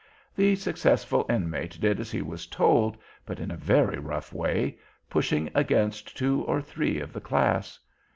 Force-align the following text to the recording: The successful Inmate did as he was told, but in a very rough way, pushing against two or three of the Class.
The 0.35 0.55
successful 0.55 1.27
Inmate 1.29 1.79
did 1.79 1.99
as 1.99 2.09
he 2.09 2.23
was 2.23 2.47
told, 2.47 2.97
but 3.23 3.39
in 3.39 3.51
a 3.51 3.55
very 3.55 3.99
rough 3.99 4.33
way, 4.33 4.79
pushing 5.11 5.47
against 5.53 6.17
two 6.17 6.41
or 6.45 6.59
three 6.59 6.99
of 6.99 7.13
the 7.13 7.21
Class. 7.21 7.77